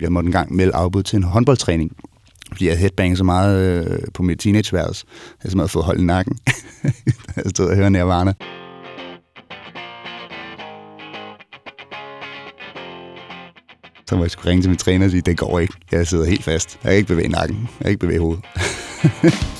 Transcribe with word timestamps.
Jeg 0.00 0.12
måtte 0.12 0.26
engang 0.26 0.54
melde 0.54 0.74
afbud 0.74 1.02
til 1.02 1.16
en 1.16 1.22
håndboldtræning, 1.22 1.96
fordi 2.48 2.68
jeg 2.68 2.78
havde 2.78 3.16
så 3.16 3.24
meget 3.24 3.86
øh, 3.86 3.98
på 4.14 4.22
mit 4.22 4.38
teenageværelse. 4.38 5.06
Jeg 5.08 5.52
havde 5.52 5.68
så 5.68 5.72
fået 5.72 5.84
hold 5.84 5.98
i 5.98 6.04
nakken. 6.04 6.38
jeg 7.36 7.44
stod 7.46 7.66
og 7.70 7.76
hørte 7.76 7.90
Nirvana. 7.90 8.32
Så 14.08 14.16
må 14.16 14.24
jeg 14.24 14.30
skulle 14.30 14.50
ringe 14.50 14.62
til 14.62 14.70
min 14.70 14.78
træner 14.78 15.04
og 15.04 15.10
sige, 15.10 15.20
det 15.20 15.38
går 15.38 15.58
ikke. 15.58 15.74
Jeg 15.92 16.06
sidder 16.06 16.24
helt 16.24 16.44
fast. 16.44 16.78
Jeg 16.84 16.90
kan 16.90 16.96
ikke 16.96 17.08
bevæge 17.08 17.28
nakken. 17.28 17.56
Jeg 17.60 17.84
kan 17.84 17.90
ikke 17.90 18.00
bevæge 18.00 18.20
hovedet. 18.20 18.44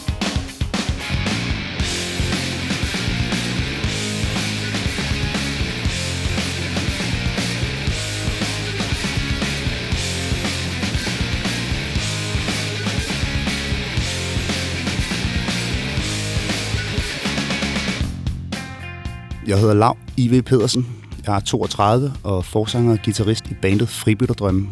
Jeg 19.48 19.58
hedder 19.58 19.74
Lav 19.74 19.96
I.V. 20.16 20.42
Pedersen. 20.42 20.86
Jeg 21.26 21.36
er 21.36 21.40
32 21.40 22.12
og 22.22 22.44
forsanger 22.44 22.92
og 22.92 22.98
guitarist 23.04 23.46
i 23.50 23.54
bandet 23.62 23.88
Fribytterdrømme. 23.88 24.68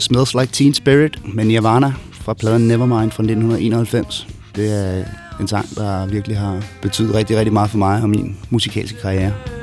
Smells 0.00 0.34
Like 0.34 0.52
Teen 0.52 0.74
Spirit 0.74 1.34
med 1.34 1.44
Nirvana 1.44 1.92
fra 2.12 2.34
pladen 2.34 2.68
Nevermind 2.68 3.10
fra 3.10 3.22
1991. 3.22 4.26
Det 4.56 4.72
er 4.72 5.04
en 5.40 5.48
sang, 5.48 5.66
der 5.76 6.06
virkelig 6.06 6.38
har 6.38 6.64
betydet 6.82 7.14
rigtig, 7.14 7.36
rigtig 7.36 7.52
meget 7.52 7.70
for 7.70 7.78
mig 7.78 8.02
og 8.02 8.10
min 8.10 8.36
musikalske 8.50 9.00
karriere. 9.00 9.53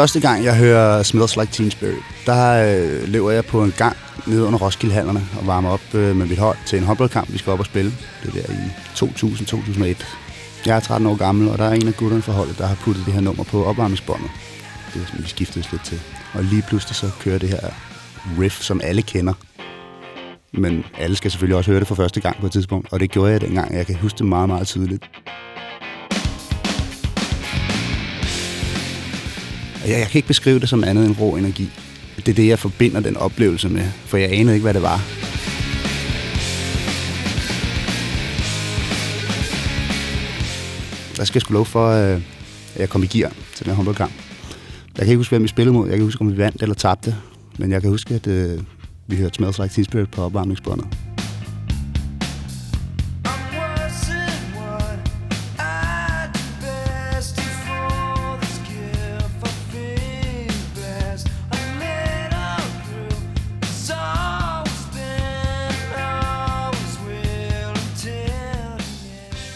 Første 0.00 0.20
gang, 0.20 0.44
jeg 0.44 0.56
hører 0.56 1.02
Smells 1.02 1.36
Like 1.36 1.52
Teen 1.52 1.70
Spirit, 1.70 2.02
der 2.26 2.42
øh, 2.52 3.08
løber 3.08 3.30
jeg 3.30 3.44
på 3.44 3.62
en 3.64 3.74
gang 3.76 3.96
nede 4.26 4.44
under 4.44 4.58
Roskildehallerne 4.58 5.28
og 5.40 5.46
varmer 5.46 5.70
op 5.70 5.94
øh, 5.94 6.16
med 6.16 6.26
mit 6.26 6.38
hold 6.38 6.56
til 6.66 6.78
en 6.78 6.84
håndboldkamp, 6.84 7.32
vi 7.32 7.38
skal 7.38 7.52
op 7.52 7.58
og 7.58 7.66
spille. 7.66 7.92
Det 8.22 8.28
er 8.28 8.42
der 8.42 8.52
i 8.52 9.94
2000-2001. 9.94 10.04
Jeg 10.66 10.76
er 10.76 10.80
13 10.80 11.06
år 11.06 11.16
gammel, 11.16 11.48
og 11.48 11.58
der 11.58 11.64
er 11.64 11.72
en 11.72 11.88
af 11.88 11.94
gutterne 11.94 12.22
fra 12.22 12.32
holdet, 12.32 12.58
der 12.58 12.66
har 12.66 12.74
puttet 12.74 13.06
det 13.06 13.14
her 13.14 13.20
nummer 13.20 13.44
på 13.44 13.64
opvarmningsbåndet. 13.64 14.30
Det 14.94 15.02
er 15.02 15.06
som 15.06 15.24
vi 15.24 15.28
skiftede 15.28 15.66
lidt 15.70 15.84
til. 15.84 16.00
Og 16.34 16.44
lige 16.44 16.64
pludselig 16.68 16.96
så 16.96 17.10
kører 17.20 17.38
det 17.38 17.48
her 17.48 17.68
riff, 18.40 18.62
som 18.62 18.80
alle 18.84 19.02
kender. 19.02 19.32
Men 20.52 20.84
alle 20.98 21.16
skal 21.16 21.30
selvfølgelig 21.30 21.56
også 21.56 21.70
høre 21.70 21.80
det 21.80 21.88
for 21.88 21.94
første 21.94 22.20
gang 22.20 22.36
på 22.40 22.46
et 22.46 22.52
tidspunkt, 22.52 22.92
og 22.92 23.00
det 23.00 23.10
gjorde 23.10 23.32
jeg 23.32 23.40
dengang. 23.40 23.74
Jeg 23.74 23.86
kan 23.86 23.96
huske 23.96 24.18
det 24.18 24.26
meget, 24.26 24.48
meget 24.48 24.66
tydeligt. 24.66 25.10
Jeg, 29.90 29.98
jeg 29.98 30.08
kan 30.08 30.18
ikke 30.18 30.28
beskrive 30.28 30.60
det 30.60 30.68
som 30.68 30.84
andet 30.84 31.06
end 31.06 31.16
rå 31.20 31.36
energi. 31.36 31.70
Det 32.16 32.28
er 32.28 32.34
det, 32.34 32.46
jeg 32.46 32.58
forbinder 32.58 33.00
den 33.00 33.16
oplevelse 33.16 33.68
med, 33.68 33.84
for 34.06 34.16
jeg 34.16 34.32
anede 34.32 34.54
ikke, 34.54 34.62
hvad 34.62 34.74
det 34.74 34.82
var. 34.82 35.00
Der 41.16 41.24
skal 41.24 41.38
jeg 41.38 41.42
sgu 41.42 41.52
lov 41.54 41.66
for, 41.66 41.88
øh, 41.88 42.20
at 42.74 42.80
jeg 42.80 42.88
kom 42.88 43.02
i 43.02 43.06
gear 43.06 43.32
til 43.54 43.66
den 43.66 43.74
håndboldkamp. 43.74 44.12
Jeg 44.96 45.04
kan 45.04 45.08
ikke 45.08 45.16
huske, 45.16 45.32
hvem 45.32 45.42
vi 45.42 45.48
spillede 45.48 45.74
mod. 45.74 45.88
Jeg 45.88 45.96
kan 45.96 46.04
huske, 46.04 46.20
om 46.20 46.32
vi 46.32 46.38
vandt 46.38 46.62
eller 46.62 46.74
tabte. 46.74 47.16
Men 47.58 47.72
jeg 47.72 47.80
kan 47.80 47.90
huske, 47.90 48.14
at 48.14 48.26
øh, 48.26 48.60
vi 49.06 49.16
hørte 49.16 49.34
Smells 49.34 49.58
Like 49.58 49.74
Teen 49.74 49.84
Spirit 49.84 50.10
på 50.10 50.22
opvarmningsbåndet. 50.22 51.09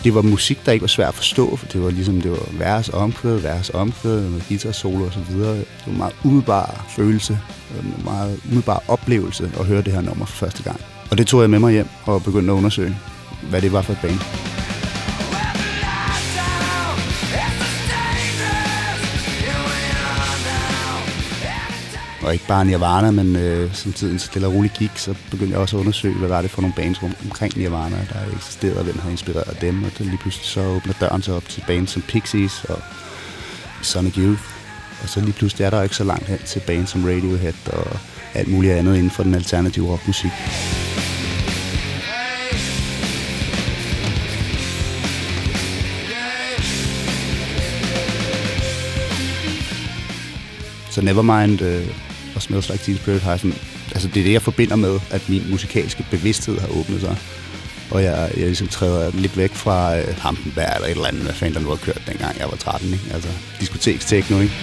Det 0.04 0.14
var 0.14 0.22
musik, 0.22 0.66
der 0.66 0.72
ikke 0.72 0.82
var 0.82 0.88
svært 0.88 1.08
at 1.08 1.14
forstå, 1.14 1.56
for 1.56 1.66
det 1.66 1.82
var 1.82 1.90
ligesom, 1.90 2.20
det 2.20 2.30
var 2.30 2.48
vers 2.52 2.88
omkvæd, 2.88 3.38
vers 3.38 3.70
omkvæd, 3.70 4.20
med 4.20 4.40
guitar 4.48 4.72
solo 4.72 5.04
og 5.04 5.12
så 5.12 5.20
videre. 5.28 5.56
Det 5.56 5.66
var 5.86 5.92
en 5.92 5.98
meget 5.98 6.14
umiddelbar 6.24 6.84
følelse, 6.88 7.38
en 7.80 8.04
meget 8.04 8.40
umiddelbar 8.44 8.82
oplevelse 8.88 9.50
at 9.60 9.66
høre 9.66 9.82
det 9.82 9.92
her 9.92 10.00
nummer 10.00 10.26
for 10.26 10.36
første 10.36 10.62
gang. 10.62 10.80
Og 11.10 11.18
det 11.18 11.26
tog 11.26 11.40
jeg 11.40 11.50
med 11.50 11.58
mig 11.58 11.72
hjem 11.72 11.88
og 12.04 12.22
begyndte 12.22 12.52
at 12.52 12.56
undersøge, 12.56 12.96
hvad 13.50 13.62
det 13.62 13.72
var 13.72 13.82
for 13.82 13.92
et 13.92 13.98
band. 14.02 14.43
Og 22.24 22.32
ikke 22.32 22.46
bare 22.46 22.64
Nirvana, 22.64 23.10
men 23.10 23.36
øh, 23.36 23.74
som 23.74 23.92
tiden 23.92 24.18
stille 24.18 24.46
og 24.46 24.54
roligt 24.54 24.74
gik, 24.74 24.90
så 24.96 25.14
begyndte 25.30 25.52
jeg 25.52 25.60
også 25.60 25.76
at 25.76 25.80
undersøge, 25.80 26.14
hvad 26.14 26.28
var 26.28 26.42
det 26.42 26.50
for 26.50 26.62
nogle 26.62 26.74
bands 26.76 27.02
rum 27.02 27.14
omkring 27.24 27.58
Nirvana, 27.58 27.96
der 27.96 28.36
eksisterede, 28.36 28.78
og 28.78 28.84
hvem 28.84 28.98
havde 28.98 29.12
inspireret 29.12 29.60
dem. 29.60 29.84
Og 29.84 29.90
det 29.98 30.06
lige 30.06 30.18
pludselig 30.18 30.46
så 30.46 30.60
åbner 30.60 30.92
døren 31.00 31.22
sig 31.22 31.34
op 31.34 31.48
til 31.48 31.64
bands 31.66 31.90
som 31.90 32.02
Pixies 32.02 32.64
og 32.64 32.78
Sonic 33.82 34.16
Youth. 34.16 34.42
Og 35.02 35.08
så 35.08 35.20
lige 35.20 35.32
pludselig 35.32 35.64
er 35.64 35.70
der 35.70 35.82
ikke 35.82 35.96
så 35.96 36.04
langt 36.04 36.26
hen 36.26 36.38
til 36.46 36.62
bands 36.66 36.90
som 36.90 37.04
Radiohead 37.04 37.68
og 37.72 37.98
alt 38.34 38.48
muligt 38.48 38.72
andet 38.72 38.96
inden 38.96 39.10
for 39.10 39.22
den 39.22 39.34
alternative 39.34 39.88
rockmusik. 39.88 40.30
Så 50.90 51.00
Nevermind 51.00 51.62
øh, 51.62 51.86
og 52.34 52.42
Smells 52.42 52.68
Like 52.68 52.84
Teen 52.84 52.96
Spirit 52.96 53.22
har 53.22 53.36
sådan, 53.36 53.54
altså 53.92 54.08
det 54.08 54.20
er 54.20 54.24
det, 54.24 54.32
jeg 54.32 54.42
forbinder 54.42 54.76
med, 54.76 55.00
at 55.10 55.28
min 55.28 55.50
musikalske 55.50 56.06
bevidsthed 56.10 56.58
har 56.58 56.68
åbnet 56.68 57.00
sig. 57.00 57.16
Og 57.90 58.02
jeg, 58.02 58.30
jeg 58.36 58.46
ligesom 58.46 58.68
træder 58.68 59.10
lidt 59.14 59.36
væk 59.36 59.54
fra 59.54 59.98
øh, 59.98 60.16
Hampenberg 60.18 60.72
eller 60.74 60.86
et 60.86 60.90
eller 60.90 61.06
andet, 61.06 61.22
hvad 61.22 61.34
fanden 61.34 61.54
der 61.54 61.60
nu 61.60 61.68
har 61.68 61.76
kørt, 61.76 62.02
dengang 62.06 62.38
jeg 62.38 62.46
var 62.50 62.56
13, 62.56 62.92
ikke? 62.92 63.04
Altså 63.12 63.28
diskotekstekno, 63.60 64.40
ikke? 64.40 64.54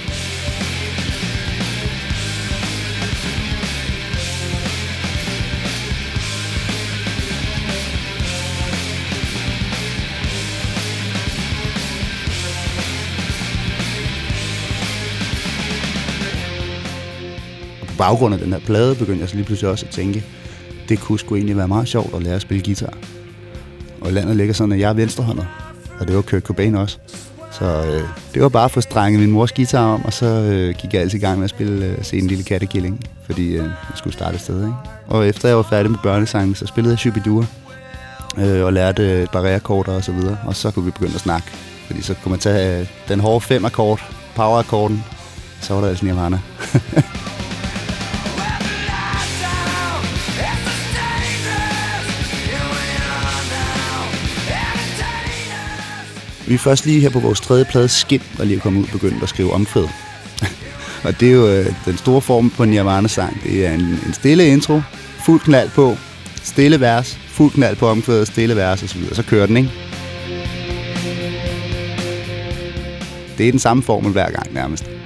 Baggrund 18.02 18.34
af 18.34 18.40
den 18.40 18.54
her 18.54 18.60
plade 18.60 18.96
begyndte 18.96 19.22
jeg 19.22 19.30
så 19.30 19.36
lige 19.36 19.46
pludselig 19.46 19.72
også 19.72 19.86
at 19.86 19.92
tænke, 19.92 20.24
det 20.90 21.00
kunne 21.00 21.20
sgu 21.20 21.36
egentlig 21.36 21.58
være 21.58 21.68
meget 21.68 21.88
sjovt 21.88 22.16
at 22.16 22.24
lære 22.24 22.36
at 22.36 22.42
spille 22.42 22.64
guitar. 22.64 22.94
Og 24.02 24.14
landet 24.14 24.36
ligger 24.36 24.54
sådan, 24.54 24.72
at 24.72 24.80
jeg 24.80 24.90
er 24.90 24.94
venstrehåndet, 24.94 25.48
og 26.00 26.08
det 26.08 26.16
var 26.16 26.22
Kurt 26.22 26.44
Cobain 26.44 26.76
også. 26.76 26.98
Så 27.52 27.66
øh, 27.66 28.04
det 28.34 28.42
var 28.42 28.50
bare 28.50 28.66
at 28.66 28.72
få 28.72 28.82
strenget 28.82 29.20
min 29.22 29.32
mors 29.32 29.52
guitar 29.52 29.86
om, 29.86 30.06
og 30.06 30.14
så 30.14 30.26
øh, 30.26 30.76
gik 30.76 30.94
jeg 30.94 31.02
altid 31.02 31.20
i 31.20 31.22
gang 31.22 31.38
med 31.38 31.44
at 31.44 31.50
spille 31.50 31.86
øh, 31.86 32.04
Se 32.04 32.18
en 32.18 32.28
lille 32.28 32.44
kattekilling, 32.44 33.00
fordi 33.26 33.48
øh, 33.48 33.64
jeg 33.64 33.72
skulle 33.96 34.14
starte 34.14 34.36
et 34.36 34.42
sted. 34.42 34.62
Ikke? 34.62 34.74
Og 35.08 35.28
efter 35.28 35.48
jeg 35.48 35.58
var 35.58 35.64
færdig 35.70 35.92
med 35.92 36.00
børnesangen, 36.04 36.56
så 36.56 36.66
spillede 36.68 36.92
jeg 36.92 37.00
Shubidua, 37.00 37.46
øh, 38.38 38.66
og 38.66 38.74
lærte 38.74 39.04
øh, 39.04 39.28
par 39.28 39.70
og 39.88 40.04
så 40.04 40.12
videre, 40.12 40.38
og 40.46 40.56
så 40.56 40.72
kunne 40.72 40.86
vi 40.86 40.92
begynde 40.92 41.16
at 41.16 41.22
snakke. 41.22 41.48
Fordi 41.88 42.02
så 42.02 42.16
kunne 42.24 42.30
man 42.30 42.40
tage 42.40 42.80
øh, 42.80 42.88
den 43.08 43.20
hårde 43.20 43.42
fem 43.42 43.66
akkord, 43.66 44.00
power-akkorden, 44.36 45.04
så 45.62 45.74
var 45.74 45.82
der 45.82 45.90
altså 45.90 46.06
Nirvana. 46.06 46.40
Vi 56.52 56.56
er 56.56 56.60
først 56.60 56.86
lige 56.86 57.00
her 57.00 57.10
på 57.10 57.20
vores 57.20 57.42
tredje 57.42 57.66
plade 57.66 57.88
Skin, 57.88 58.22
der 58.38 58.44
lige 58.44 58.58
er 58.58 58.62
kommet 58.62 58.82
ud 58.82 58.88
begyndt 58.88 59.24
at 59.24 59.30
skrive 59.30 59.54
omkvæd. 59.54 59.88
og 61.06 61.20
det 61.20 61.28
er 61.28 61.34
jo 61.34 61.48
øh, 61.48 61.66
den 61.86 61.98
store 61.98 62.22
form 62.22 62.50
på 62.50 62.66
Nirvana-sang. 62.66 63.44
Det 63.44 63.66
er 63.66 63.74
en, 63.74 63.82
en 63.82 64.14
stille 64.14 64.48
intro, 64.48 64.82
fuld 65.26 65.40
knald 65.40 65.70
på, 65.70 65.98
stille 66.44 66.80
vers, 66.80 67.20
fuld 67.28 67.52
knald 67.52 67.76
på 67.76 67.88
omkvædet, 67.88 68.28
stille 68.28 68.56
vers 68.56 68.84
osv. 68.84 69.14
Så 69.14 69.24
kører 69.24 69.46
den, 69.46 69.58
ikke? 69.58 69.72
Det 73.38 73.48
er 73.48 73.52
den 73.52 73.60
samme 73.60 73.84
formel 73.84 74.12
hver 74.12 74.32
gang 74.32 74.54
nærmest. 74.54 75.01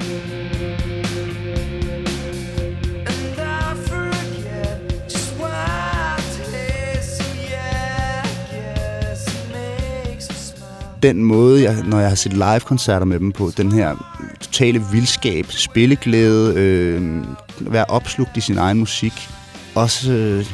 Den 11.07 11.23
måde, 11.23 11.63
jeg, 11.63 11.83
når 11.85 11.99
jeg 11.99 12.09
har 12.09 12.15
set 12.15 12.33
live-koncerter 12.33 13.05
med 13.05 13.19
dem 13.19 13.31
på, 13.31 13.51
den 13.57 13.71
her 13.71 13.95
totale 14.41 14.83
vildskab, 14.91 15.45
spilleglæde, 15.49 16.53
øh, 16.55 17.23
være 17.59 17.85
opslugt 17.85 18.37
i 18.37 18.41
sin 18.41 18.57
egen 18.57 18.79
musik, 18.79 19.29
også 19.75 20.11
øh, 20.11 20.45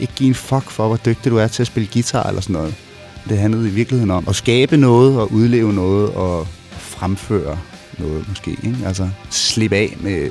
ikke 0.00 0.12
give 0.16 0.28
en 0.28 0.34
fuck 0.34 0.70
for, 0.70 0.86
hvor 0.86 0.96
dygtig 0.96 1.32
du 1.32 1.36
er 1.36 1.46
til 1.46 1.62
at 1.62 1.66
spille 1.66 1.88
guitar 1.92 2.28
eller 2.28 2.40
sådan 2.40 2.52
noget. 2.54 2.74
Det 3.28 3.38
handlede 3.38 3.68
i 3.68 3.70
virkeligheden 3.70 4.10
om 4.10 4.24
at 4.28 4.36
skabe 4.36 4.76
noget 4.76 5.20
og 5.20 5.32
udleve 5.32 5.72
noget 5.72 6.10
og 6.10 6.46
fremføre 6.70 7.58
noget 7.98 8.28
måske. 8.28 8.50
Ikke? 8.50 8.76
Altså 8.86 9.08
slippe 9.30 9.76
af 9.76 9.96
med, 10.00 10.30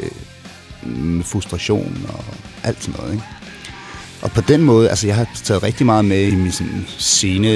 med 0.84 1.24
frustration 1.24 2.06
og 2.14 2.24
alt 2.64 2.84
sådan 2.84 3.00
noget. 3.00 3.14
Ikke? 3.14 3.26
Og 4.22 4.32
på 4.32 4.42
den 4.42 4.62
måde, 4.62 4.90
altså 4.90 5.08
jeg 5.08 5.16
har 5.16 5.28
taget 5.44 5.64
rigtig 5.64 5.86
meget 5.86 6.06
med 6.06 6.28
i 6.28 6.36
min 6.36 6.52
sådan, 6.52 6.86
scene 6.98 7.48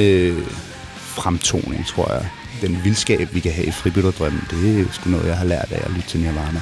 fremtoning, 1.10 1.86
tror 1.86 2.14
jeg. 2.14 2.30
Den 2.62 2.84
vildskab, 2.84 3.34
vi 3.34 3.40
kan 3.40 3.52
have 3.52 3.68
i 3.68 3.72
fribytterdrømmen, 3.72 4.44
det 4.52 4.80
er 4.80 4.86
sgu 4.92 5.10
noget, 5.10 5.28
jeg 5.28 5.38
har 5.38 5.46
lært 5.46 5.72
af 5.72 5.82
at 5.86 5.92
lytte 5.92 6.08
til 6.08 6.20
Nirvana. 6.20 6.62